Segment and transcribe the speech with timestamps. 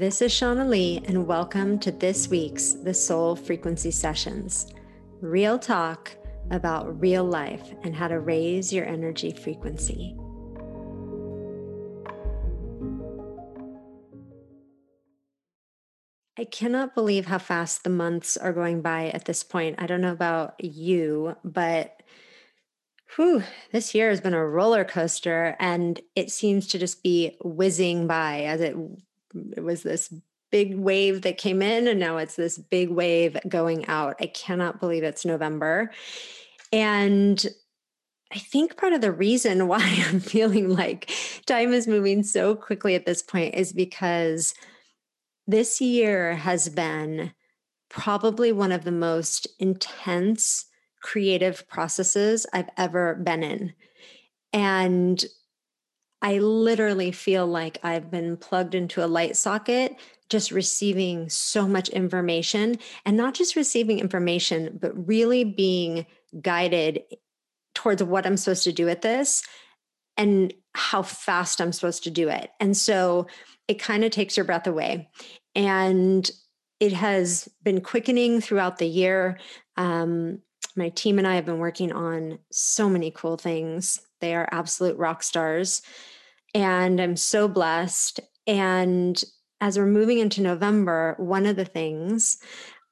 [0.00, 4.72] This is Shauna Lee, and welcome to this week's The Soul Frequency Sessions
[5.20, 6.16] real talk
[6.50, 10.16] about real life and how to raise your energy frequency.
[16.38, 19.82] I cannot believe how fast the months are going by at this point.
[19.82, 22.02] I don't know about you, but
[23.16, 28.06] whew, this year has been a roller coaster and it seems to just be whizzing
[28.06, 28.78] by as it
[29.56, 30.12] it was this
[30.50, 34.16] big wave that came in and now it's this big wave going out.
[34.20, 35.90] I cannot believe it's November.
[36.72, 37.44] And
[38.32, 41.10] I think part of the reason why I'm feeling like
[41.46, 44.54] time is moving so quickly at this point is because
[45.46, 47.32] this year has been
[47.88, 50.66] probably one of the most intense
[51.02, 53.72] creative processes I've ever been in.
[54.52, 55.24] And
[56.22, 59.96] I literally feel like I've been plugged into a light socket,
[60.28, 66.06] just receiving so much information and not just receiving information, but really being
[66.40, 67.02] guided
[67.74, 69.42] towards what I'm supposed to do with this
[70.16, 72.50] and how fast I'm supposed to do it.
[72.60, 73.26] And so
[73.66, 75.08] it kind of takes your breath away.
[75.54, 76.30] And
[76.78, 79.38] it has been quickening throughout the year.
[79.76, 80.42] Um,
[80.76, 84.00] my team and I have been working on so many cool things.
[84.20, 85.82] They are absolute rock stars.
[86.54, 88.20] And I'm so blessed.
[88.46, 89.22] And
[89.60, 92.38] as we're moving into November, one of the things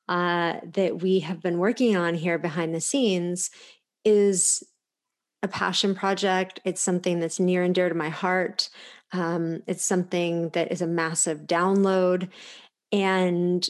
[0.09, 3.51] uh, that we have been working on here behind the scenes
[4.05, 4.63] is
[5.43, 6.61] a passion project.
[6.65, 8.71] It's something that's near and dear to my heart.
[9.13, 12.29] Um, it's something that is a massive download.
[12.93, 13.69] And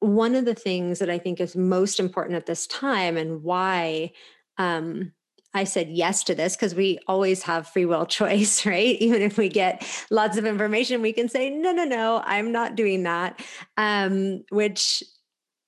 [0.00, 4.12] one of the things that I think is most important at this time and why
[4.58, 5.12] um,
[5.54, 8.96] I said yes to this because we always have free will choice, right?
[9.00, 12.76] Even if we get lots of information, we can say, no, no, no, I'm not
[12.76, 13.42] doing that.
[13.76, 15.02] Um, which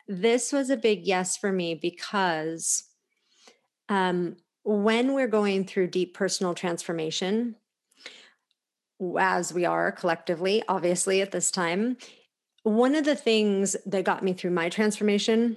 [0.07, 2.85] this was a big yes for me because
[3.89, 7.57] um, when we're going through deep personal transformation,
[9.19, 11.97] as we are collectively, obviously, at this time,
[12.63, 15.57] one of the things that got me through my transformation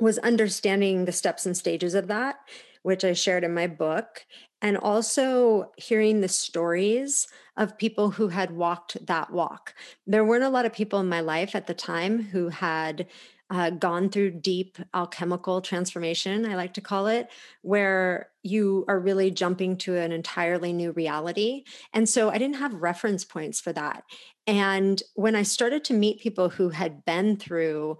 [0.00, 2.36] was understanding the steps and stages of that
[2.82, 4.26] which I shared in my book,
[4.60, 9.74] and also hearing the stories of people who had walked that walk.
[10.06, 13.06] There weren't a lot of people in my life at the time who had
[13.52, 17.28] uh, gone through deep alchemical transformation, I like to call it,
[17.60, 21.64] where you are really jumping to an entirely new reality.
[21.92, 24.04] And so I didn't have reference points for that.
[24.46, 27.98] And when I started to meet people who had been through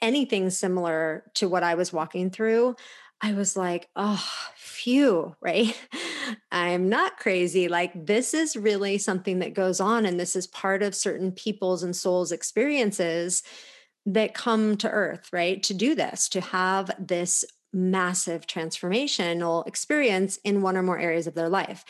[0.00, 2.74] anything similar to what I was walking through,
[3.20, 4.26] I was like, oh,
[4.56, 5.78] phew, right?
[6.50, 7.68] I'm not crazy.
[7.68, 10.06] Like, this is really something that goes on.
[10.06, 13.42] And this is part of certain people's and souls' experiences
[14.06, 15.62] that come to earth, right?
[15.64, 21.34] To do this, to have this massive transformational experience in one or more areas of
[21.34, 21.84] their life.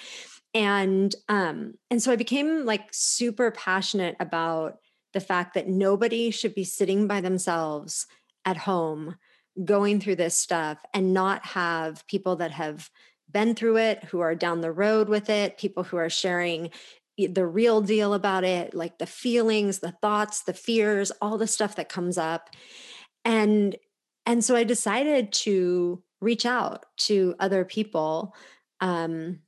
[0.53, 4.79] And um and so I became like super passionate about
[5.13, 8.07] the fact that nobody should be sitting by themselves
[8.45, 9.17] at home
[9.65, 12.91] going through this stuff and not have people that have
[13.31, 16.71] been through it, who are down the road with it, people who are sharing
[17.27, 21.77] the real deal about it, like the feelings, the thoughts, the fears, all the stuff
[21.77, 22.51] that comes up.
[23.25, 23.77] And
[24.27, 28.35] and so I decided to reach out to other people,
[28.81, 29.41] um,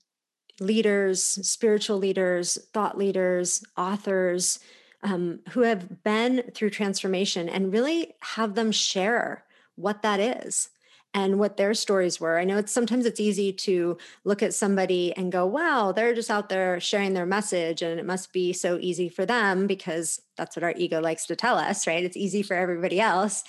[0.61, 4.59] leaders, spiritual leaders, thought leaders, authors,
[5.03, 9.45] um, who have been through transformation and really have them share
[9.77, 10.69] what that is
[11.15, 12.39] and what their stories were.
[12.39, 16.31] I know it's sometimes it's easy to look at somebody and go, wow, they're just
[16.31, 20.57] out there sharing their message and it must be so easy for them because that's
[20.57, 22.05] what our ego likes to tell us, right?
[22.05, 23.45] It's easy for everybody else.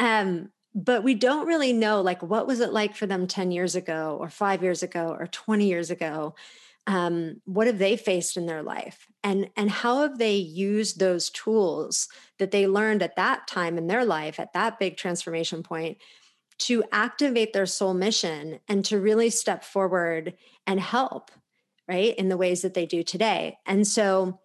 [0.00, 3.74] Um, but we don't really know like what was it like for them 10 years
[3.74, 6.34] ago or 5 years ago or 20 years ago
[6.86, 11.30] um, what have they faced in their life and and how have they used those
[11.30, 12.08] tools
[12.38, 15.98] that they learned at that time in their life at that big transformation point
[16.66, 20.34] to activate their soul mission and to really step forward
[20.66, 21.30] and help
[21.88, 24.40] right in the ways that they do today and so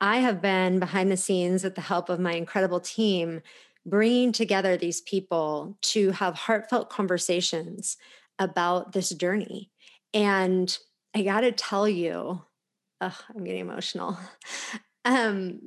[0.00, 3.40] i have been behind the scenes with the help of my incredible team
[3.86, 7.96] bringing together these people to have heartfelt conversations
[8.38, 9.70] about this journey
[10.14, 10.78] and
[11.14, 12.40] I got to tell you,
[13.00, 14.16] oh, I'm getting emotional.
[15.06, 15.60] Um,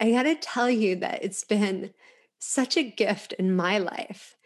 [0.00, 1.92] I got to tell you that it's been
[2.38, 4.37] such a gift in my life.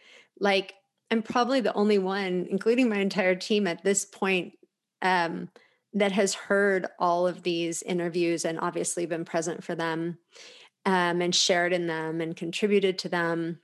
[0.43, 0.73] Like,
[1.09, 4.53] I'm probably the only one, including my entire team at this point,
[5.01, 5.49] um,
[5.93, 10.17] that has heard all of these interviews and obviously been present for them
[10.85, 13.59] um, and shared in them and contributed to them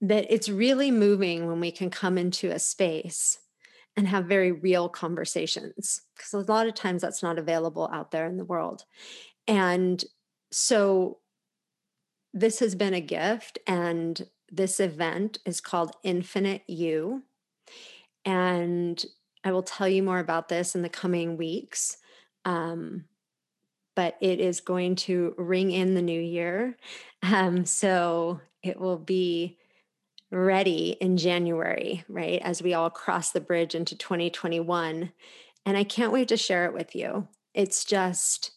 [0.00, 3.38] that it's really moving when we can come into a space
[3.96, 8.26] and have very real conversations because a lot of times that's not available out there
[8.26, 8.84] in the world.
[9.48, 10.04] And
[10.52, 11.18] so
[12.32, 17.22] this has been a gift and this event is called infinite you
[18.24, 19.04] and
[19.44, 21.96] I will tell you more about this in the coming weeks.
[22.44, 23.04] Um,
[23.96, 26.76] but it is going to ring in the new year.
[27.22, 29.58] Um, so it will be
[30.30, 32.40] ready in January, right?
[32.42, 35.10] As we all cross the bridge into 2021.
[35.66, 37.26] And I can't wait to share it with you.
[37.54, 38.52] It's just,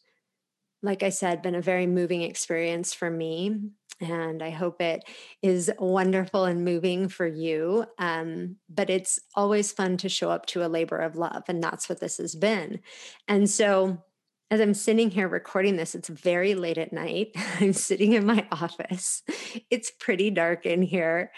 [0.84, 3.72] like I said, been a very moving experience for me.
[4.02, 5.04] And I hope it
[5.42, 7.86] is wonderful and moving for you.
[8.00, 11.44] Um, but it's always fun to show up to a labor of love.
[11.48, 12.80] And that's what this has been.
[13.28, 14.04] And so,
[14.50, 17.30] as I'm sitting here recording this, it's very late at night.
[17.62, 19.24] I'm sitting in my office.
[19.70, 21.32] It's pretty dark in here.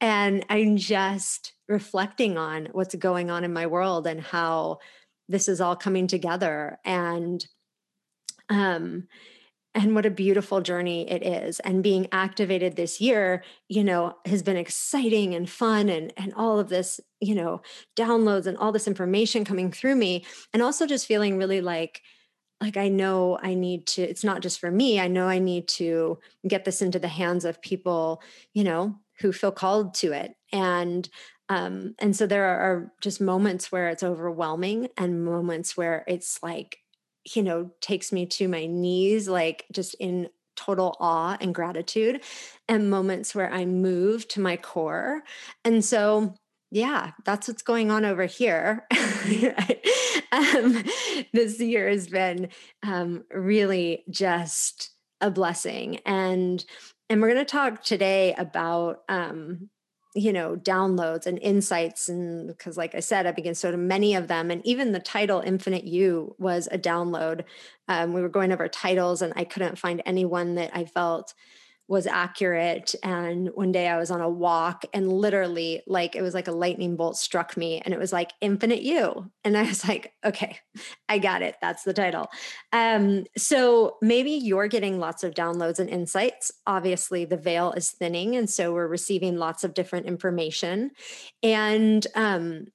[0.00, 4.78] And I'm just reflecting on what's going on in my world and how
[5.28, 6.78] this is all coming together.
[6.84, 7.46] And
[8.48, 9.06] um,
[9.78, 11.60] and what a beautiful journey it is.
[11.60, 16.58] And being activated this year you know has been exciting and fun and and all
[16.58, 17.62] of this you know
[17.96, 20.24] downloads and all this information coming through me.
[20.52, 22.02] And also just feeling really like
[22.60, 25.68] like i know i need to it's not just for me i know i need
[25.68, 28.20] to get this into the hands of people
[28.52, 30.34] you know who feel called to it.
[30.52, 31.08] And
[31.48, 36.78] um and so there are just moments where it's overwhelming and moments where it's like
[37.34, 42.22] you know, takes me to my knees, like just in total awe and gratitude,
[42.68, 45.22] and moments where I move to my core.
[45.64, 46.34] And so,
[46.70, 48.86] yeah, that's what's going on over here.
[50.32, 50.84] um,
[51.32, 52.48] this year has been
[52.82, 54.90] um, really just
[55.20, 56.64] a blessing, and
[57.10, 59.70] and we're going to talk today about um,
[60.18, 64.26] you know downloads and insights and because like i said i began so many of
[64.26, 67.44] them and even the title infinite you was a download.
[67.86, 71.34] Um, we were going over titles and i couldn't find anyone that i felt
[71.88, 72.94] was accurate.
[73.02, 76.52] And one day I was on a walk and literally, like, it was like a
[76.52, 79.30] lightning bolt struck me and it was like Infinite You.
[79.42, 80.58] And I was like, okay,
[81.08, 81.56] I got it.
[81.62, 82.28] That's the title.
[82.72, 86.52] Um, so maybe you're getting lots of downloads and insights.
[86.66, 88.36] Obviously, the veil is thinning.
[88.36, 90.90] And so we're receiving lots of different information.
[91.42, 92.66] And, um,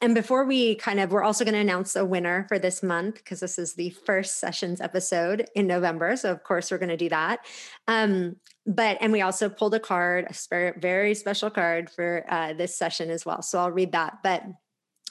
[0.00, 3.16] and before we kind of, we're also going to announce a winner for this month
[3.16, 6.16] because this is the first sessions episode in November.
[6.16, 7.40] So, of course, we're going to do that.
[7.88, 12.76] Um, but and we also pulled a card a very special card for uh, this
[12.76, 14.42] session as well so i'll read that but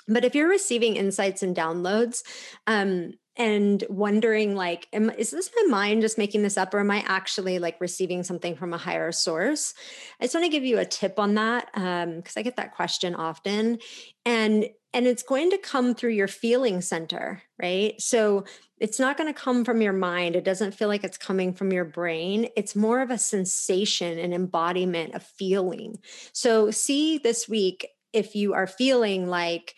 [0.07, 2.21] but if you're receiving insights and downloads
[2.67, 6.91] um, and wondering like am, is this my mind just making this up or am
[6.91, 9.73] i actually like receiving something from a higher source
[10.19, 12.75] i just want to give you a tip on that because um, i get that
[12.75, 13.77] question often
[14.25, 18.45] and and it's going to come through your feeling center right so
[18.79, 20.35] it's not going to come from your mind.
[20.35, 22.49] It doesn't feel like it's coming from your brain.
[22.57, 25.99] It's more of a sensation, an embodiment, a feeling.
[26.33, 29.75] So, see this week if you are feeling like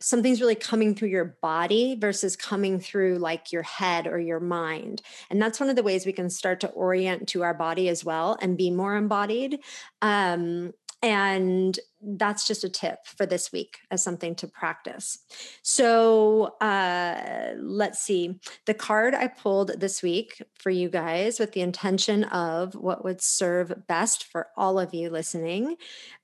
[0.00, 5.02] something's really coming through your body versus coming through like your head or your mind.
[5.30, 8.04] And that's one of the ways we can start to orient to our body as
[8.04, 9.60] well and be more embodied.
[10.02, 10.72] Um,
[11.06, 15.18] and that's just a tip for this week as something to practice.
[15.62, 18.40] So uh, let's see.
[18.64, 23.22] The card I pulled this week for you guys with the intention of what would
[23.22, 25.76] serve best for all of you listening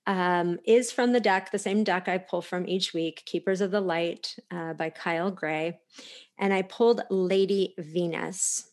[0.09, 3.71] um, is from the deck, the same deck I pull from each week Keepers of
[3.71, 5.79] the Light uh, by Kyle Gray.
[6.39, 8.69] And I pulled Lady Venus.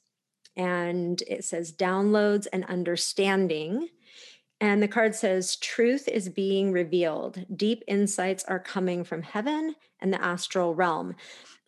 [0.55, 3.89] And it says downloads and understanding
[4.61, 7.45] and the card says, Truth is being revealed.
[7.55, 11.15] Deep insights are coming from heaven and the astral realm.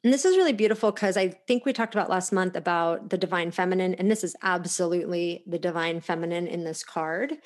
[0.04, 3.20] And this is really beautiful because I think we talked about last month about the
[3.20, 7.38] divine feminine, and this is absolutely the divine feminine in this card.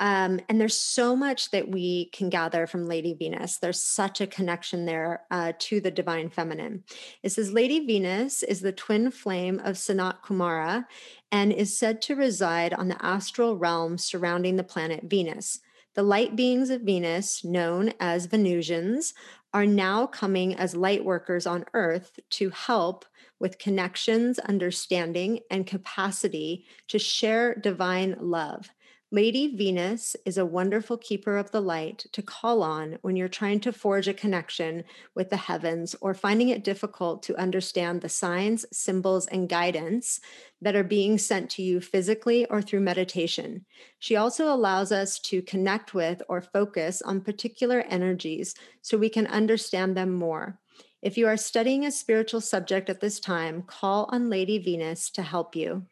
[0.00, 3.58] Um, and there's so much that we can gather from Lady Venus.
[3.58, 6.82] There's such a connection there uh, to the divine feminine.
[7.22, 10.86] It says Lady Venus is the twin flame of Sanat Kumara
[11.30, 15.60] and is said to reside on the astral realm surrounding the planet Venus.
[15.94, 19.12] The light beings of Venus, known as Venusians,
[19.52, 23.04] are now coming as light workers on Earth to help
[23.38, 28.70] with connections, understanding, and capacity to share divine love
[29.14, 33.60] Lady Venus is a wonderful keeper of the light to call on when you're trying
[33.60, 38.64] to forge a connection with the heavens or finding it difficult to understand the signs,
[38.72, 40.18] symbols, and guidance
[40.62, 43.66] that are being sent to you physically or through meditation.
[43.98, 49.26] She also allows us to connect with or focus on particular energies so we can
[49.26, 50.58] understand them more.
[51.02, 55.20] If you are studying a spiritual subject at this time, call on Lady Venus to
[55.20, 55.84] help you.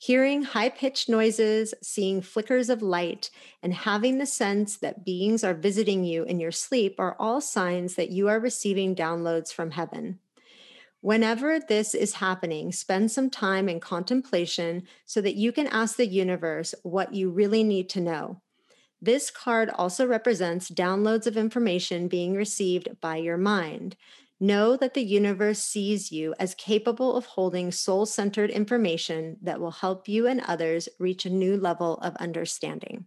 [0.00, 3.30] Hearing high pitched noises, seeing flickers of light,
[3.64, 7.96] and having the sense that beings are visiting you in your sleep are all signs
[7.96, 10.20] that you are receiving downloads from heaven.
[11.00, 16.06] Whenever this is happening, spend some time in contemplation so that you can ask the
[16.06, 18.40] universe what you really need to know.
[19.02, 23.96] This card also represents downloads of information being received by your mind.
[24.40, 29.70] Know that the universe sees you as capable of holding soul centered information that will
[29.70, 33.06] help you and others reach a new level of understanding.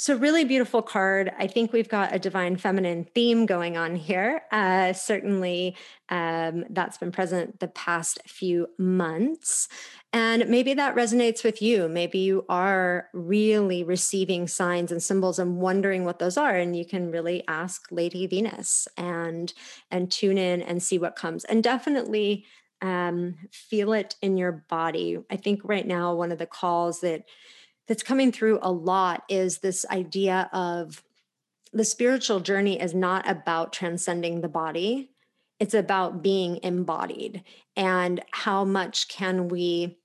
[0.00, 1.32] So, really beautiful card.
[1.40, 4.42] I think we've got a divine feminine theme going on here.
[4.52, 5.76] Uh, certainly,
[6.08, 9.66] um, that's been present the past few months.
[10.12, 11.88] And maybe that resonates with you.
[11.88, 16.54] Maybe you are really receiving signs and symbols and wondering what those are.
[16.54, 19.52] And you can really ask Lady Venus and
[19.90, 21.42] and tune in and see what comes.
[21.42, 22.44] And definitely
[22.82, 25.18] um, feel it in your body.
[25.28, 27.24] I think right now one of the calls that
[27.88, 31.02] that's coming through a lot is this idea of
[31.72, 35.10] the spiritual journey is not about transcending the body.
[35.58, 37.42] It's about being embodied
[37.76, 39.98] and how much can we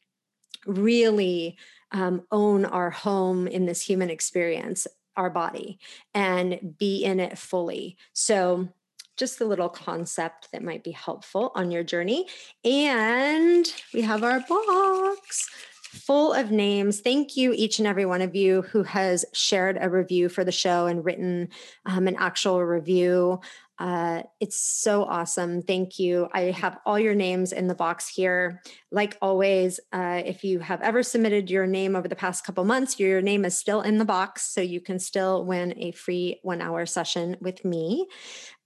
[0.65, 1.57] really
[1.91, 5.77] um, own our home in this human experience our body
[6.13, 7.97] and be in it fully.
[8.13, 8.69] So
[9.15, 12.27] just a little concept that might be helpful on your journey.
[12.65, 15.47] And we have our box
[15.93, 17.01] full of names.
[17.01, 20.51] Thank you, each and every one of you who has shared a review for the
[20.51, 21.49] show and written
[21.85, 23.39] um, an actual review.
[23.79, 25.61] Uh, it's so awesome.
[25.61, 26.27] Thank you.
[26.31, 28.61] I have all your names in the box here.
[28.91, 32.99] Like always, uh, if you have ever submitted your name over the past couple months,
[32.99, 36.61] your name is still in the box, so you can still win a free one
[36.61, 38.07] hour session with me.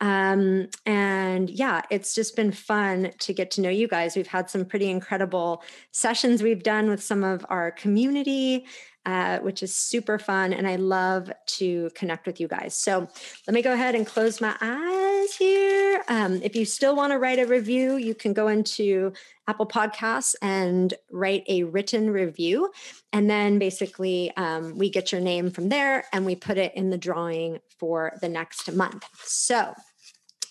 [0.01, 4.15] Um, and yeah, it's just been fun to get to know you guys.
[4.15, 8.65] We've had some pretty incredible sessions we've done with some of our community.
[9.07, 10.51] Uh, which is super fun.
[10.51, 12.77] And I love to connect with you guys.
[12.77, 13.07] So
[13.47, 16.03] let me go ahead and close my eyes here.
[16.09, 19.13] Um, if you still want to write a review, you can go into
[19.47, 22.69] Apple Podcasts and write a written review.
[23.13, 26.89] And then basically, um, we get your name from there and we put it in
[26.89, 29.05] the drawing for the next month.
[29.23, 29.73] So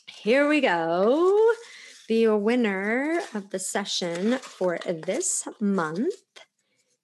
[0.07, 1.53] here we go.
[2.09, 6.15] The winner of the session for this month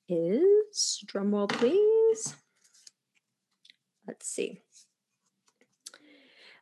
[0.08, 2.36] is, drumroll please.
[4.06, 4.60] Let's see.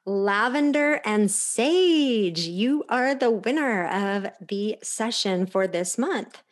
[0.07, 6.43] Lavender and Sage, you are the winner of the session for this month.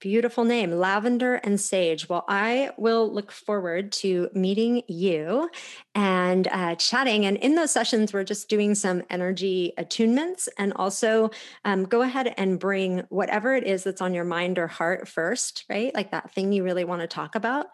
[0.00, 2.08] Beautiful name, Lavender and Sage.
[2.08, 5.48] Well, I will look forward to meeting you
[5.94, 7.26] and uh, chatting.
[7.26, 11.30] And in those sessions, we're just doing some energy attunements and also
[11.64, 15.64] um, go ahead and bring whatever it is that's on your mind or heart first,
[15.68, 15.94] right?
[15.94, 17.66] Like that thing you really want to talk about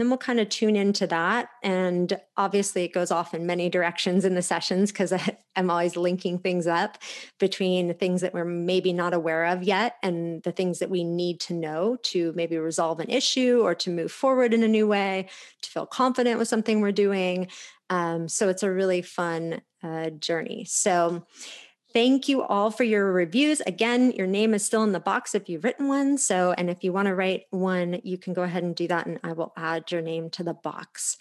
[0.00, 1.50] then we'll kind of tune into that.
[1.62, 5.12] And obviously, it goes off in many directions in the sessions because
[5.56, 6.96] I'm always linking things up
[7.38, 11.38] between things that we're maybe not aware of yet and the things that we need
[11.40, 15.28] to know to maybe resolve an issue or to move forward in a new way,
[15.60, 17.48] to feel confident with something we're doing.
[17.88, 20.64] Um, so it's a really fun uh, journey.
[20.64, 21.26] So,
[21.92, 23.60] Thank you all for your reviews.
[23.62, 26.18] Again, your name is still in the box if you've written one.
[26.18, 29.06] So, and if you want to write one, you can go ahead and do that,
[29.06, 31.16] and I will add your name to the box.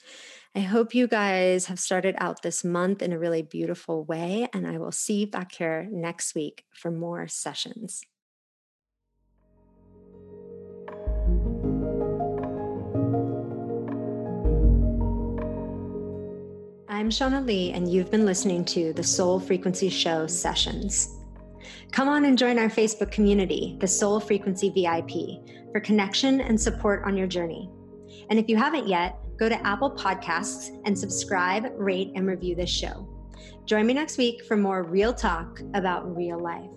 [0.56, 4.68] I hope you guys have started out this month in a really beautiful way, and
[4.68, 8.04] I will see you back here next week for more sessions.
[17.00, 21.16] I'm Shauna Lee, and you've been listening to the Soul Frequency Show sessions.
[21.94, 27.06] Come on and join our Facebook community, the Soul Frequency VIP, for connection and support
[27.06, 27.70] on your journey.
[28.30, 32.70] And if you haven't yet, go to Apple Podcasts and subscribe, rate, and review this
[32.70, 33.08] show.
[33.64, 36.70] Join me next week for more real talk about real life.